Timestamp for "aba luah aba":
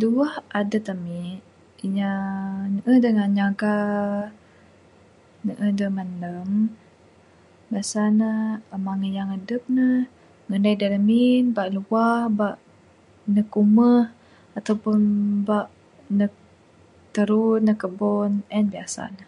11.50-12.48